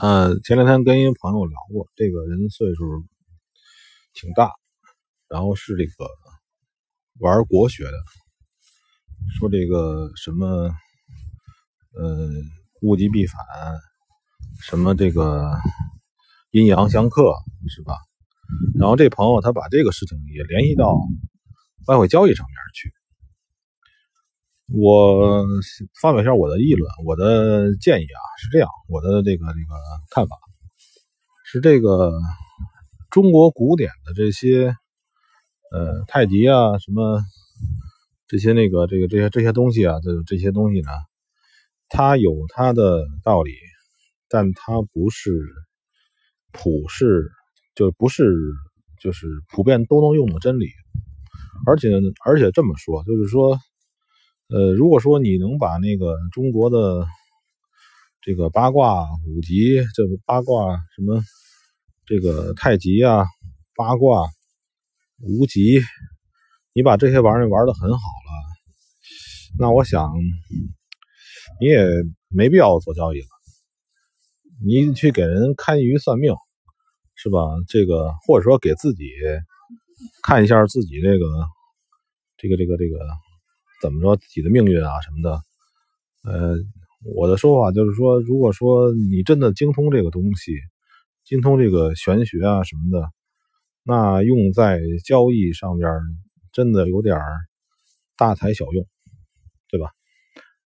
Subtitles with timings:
[0.00, 3.04] 呃，前两天跟一个朋友聊过，这个人岁数
[4.14, 4.50] 挺大，
[5.28, 6.08] 然后是这个
[7.18, 7.92] 玩国学的，
[9.38, 10.70] 说这个什么，
[11.92, 12.30] 呃，
[12.80, 13.44] 物极必反，
[14.62, 15.52] 什么这个
[16.50, 17.34] 阴阳相克，
[17.68, 17.92] 是吧？
[18.78, 20.98] 然后这朋友他把这个事情也联系到
[21.88, 22.90] 外汇交易上面去。
[24.72, 25.44] 我
[26.00, 29.74] 发表一下我的议论，我的建议啊是这样，我的这个这个
[30.10, 30.36] 看法
[31.44, 32.12] 是这个
[33.10, 34.72] 中国古典的这些
[35.72, 37.20] 呃太极啊什么
[38.28, 40.88] 这些那个这个这些这些东西啊，这这些东西呢，
[41.88, 43.50] 它有它的道理，
[44.28, 45.32] 但它不是
[46.52, 47.28] 普世，
[47.74, 48.32] 就不是
[49.00, 50.68] 就是普遍都能用的真理，
[51.66, 51.90] 而且
[52.24, 53.58] 而且这么说，就是说。
[54.52, 57.06] 呃，如果说你能把那个中国的
[58.20, 61.22] 这个八卦、五级，这个八卦什么
[62.04, 63.24] 这个太极啊、
[63.76, 64.26] 八卦、
[65.20, 65.80] 无极，
[66.72, 68.30] 你把这些玩意儿玩的很好了，
[69.56, 70.12] 那我想
[71.60, 71.86] 你也
[72.26, 73.26] 没必要做交易了。
[74.66, 76.34] 你去给人看鱼算命，
[77.14, 77.38] 是吧？
[77.68, 79.04] 这个或者说给自己
[80.24, 81.26] 看一下自己这个
[82.36, 82.98] 这个这个这个。
[83.80, 85.40] 怎么说自己的命运啊什么的，
[86.22, 86.54] 呃，
[87.02, 90.52] 我的说法就是说，如果说你真的精通这个东西，
[91.24, 93.08] 精通这个玄学啊什么的，
[93.82, 95.90] 那用在交易上边
[96.52, 97.16] 真的有点
[98.18, 98.86] 大材小用，
[99.68, 99.90] 对吧？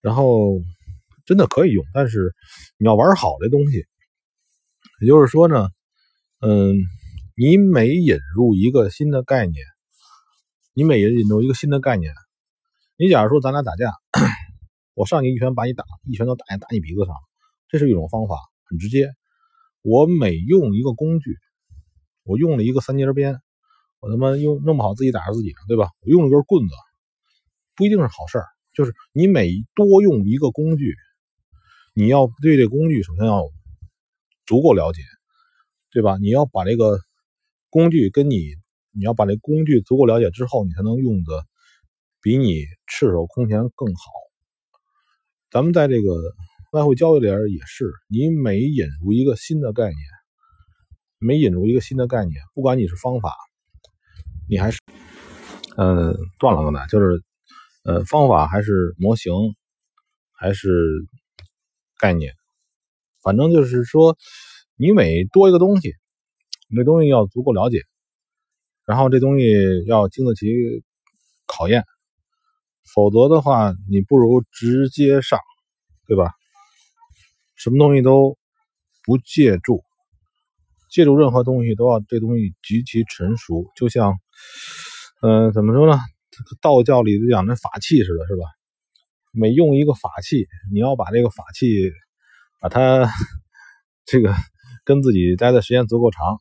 [0.00, 0.60] 然后
[1.24, 2.34] 真的可以用，但是
[2.76, 3.84] 你要玩好这东西，
[5.00, 5.68] 也就是说呢，
[6.40, 6.74] 嗯，
[7.36, 9.64] 你每引入一个新的概念，
[10.74, 12.12] 你每引入一个新的概念。
[12.98, 13.92] 你假如说咱俩打架，
[14.94, 17.14] 我上去一拳把你打，一拳头打你打你鼻子上，
[17.68, 19.12] 这是一种方法，很直接。
[19.82, 21.36] 我每用一个工具，
[22.24, 23.38] 我用了一个三节鞭，
[24.00, 25.90] 我他妈用弄不好自己打着自己，对吧？
[26.00, 26.74] 我用了根棍子，
[27.74, 28.46] 不一定是好事儿。
[28.72, 30.96] 就是你每多用一个工具，
[31.92, 33.44] 你要对这工具首先要
[34.46, 35.02] 足够了解，
[35.90, 36.16] 对吧？
[36.16, 36.98] 你要把这个
[37.68, 38.54] 工具跟你，
[38.92, 41.44] 你要把这工具足够了解之后，你才能用的。
[42.22, 44.02] 比你赤手空拳更好。
[45.50, 46.10] 咱们在这个
[46.72, 49.98] 外汇交易里边也是，你每引入一个新的概念，
[51.18, 53.32] 每引入一个新的概念，不管你是方法，
[54.48, 54.80] 你还是
[55.76, 57.22] 呃断了刚才就是
[57.84, 59.32] 呃方法还是模型
[60.32, 61.06] 还是
[61.98, 62.34] 概念，
[63.22, 64.18] 反正就是说，
[64.76, 65.94] 你每多一个东西，
[66.68, 67.80] 你这东西要足够了解，
[68.84, 69.46] 然后这东西
[69.86, 70.46] 要经得起
[71.46, 71.84] 考验。
[72.94, 75.38] 否则的话，你不如直接上，
[76.06, 76.32] 对吧？
[77.56, 78.36] 什么东西都
[79.04, 79.82] 不借助，
[80.90, 84.14] 借助任何东西都要这东西极其成熟，就像，
[85.22, 85.98] 嗯，怎么说呢？
[86.60, 88.44] 道教里讲那法器似的，是吧？
[89.32, 91.90] 每用一个法器，你要把这个法器，
[92.60, 93.08] 把它
[94.04, 94.34] 这个
[94.84, 96.38] 跟自己待的时间足够长，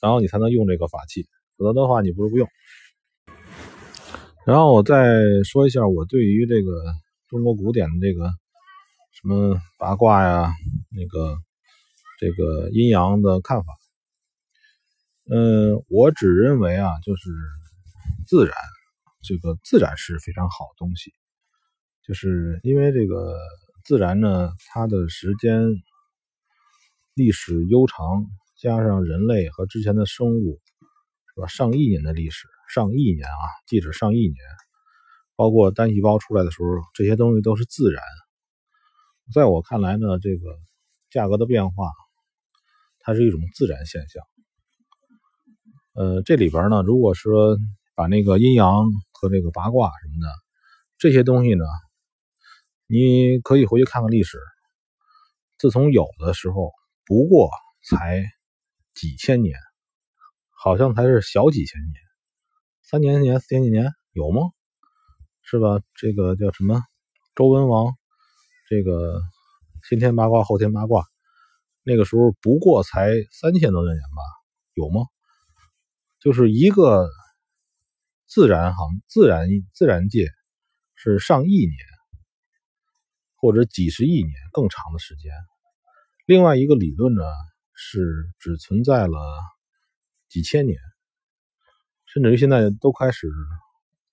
[0.00, 2.48] 然后你才能用这个法器，否则的话，你不如不用。
[4.46, 6.82] 然后我再说一下我对于这个
[7.28, 8.32] 中国古典的这个
[9.12, 10.50] 什么八卦呀，
[10.90, 11.36] 那个
[12.18, 13.66] 这个阴阳的看法。
[15.30, 17.30] 嗯，我只认为啊，就是
[18.26, 18.54] 自然，
[19.22, 21.12] 这个自然是非常好东西，
[22.02, 23.36] 就是因为这个
[23.84, 25.62] 自然呢，它的时间
[27.14, 28.26] 历史悠长，
[28.58, 30.60] 加上人类和之前的生物，
[31.34, 31.46] 是吧？
[31.46, 32.48] 上亿年的历史。
[32.72, 34.36] 上亿年啊，即使上亿年，
[35.34, 38.00] 包括单细胞出来的时候，这些东西都是自然。
[39.34, 40.56] 在我看来呢，这个
[41.10, 41.90] 价格的变化，
[43.00, 44.22] 它是一种自然现象。
[45.94, 47.58] 呃，这里边呢，如果说
[47.96, 50.28] 把那个阴阳和这个八卦什么的
[50.96, 51.64] 这些东西呢，
[52.86, 54.38] 你可以回去看看历史。
[55.58, 56.72] 自从有的时候，
[57.04, 57.50] 不过
[57.82, 58.24] 才
[58.94, 59.58] 几千年，
[60.50, 62.09] 好像才是小几千年。
[62.90, 64.50] 三年年四千几年有吗？
[65.42, 65.80] 是吧？
[65.94, 66.82] 这个叫什么？
[67.36, 67.94] 周文王，
[68.68, 69.22] 这个
[69.88, 71.04] 先天八卦后天八卦，
[71.84, 74.22] 那个时候不过才三千多年吧？
[74.74, 75.02] 有吗？
[76.18, 77.08] 就是一个
[78.26, 80.26] 自然行自然自然界
[80.96, 81.76] 是上亿年
[83.36, 85.30] 或者几十亿年更长的时间。
[86.26, 87.22] 另外一个理论呢
[87.72, 88.02] 是
[88.40, 89.16] 只存在了
[90.28, 90.76] 几千年。
[92.12, 93.28] 甚至于现在都开始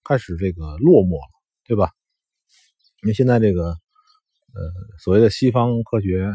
[0.03, 1.29] 开始这个落寞了，
[1.65, 1.91] 对吧？
[3.03, 6.31] 因为现在这个呃所谓的西方科学，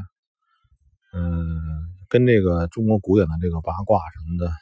[1.12, 1.61] 嗯，
[2.09, 4.53] 跟这个中国古典的这个八卦什么的，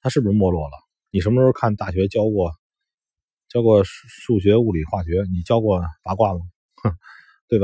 [0.00, 0.76] 它是不是没落了？
[1.10, 2.52] 你什么时候看大学教过
[3.48, 5.24] 教过数学、物理、化学？
[5.32, 6.40] 你教过八卦吗？
[6.82, 6.90] 哼，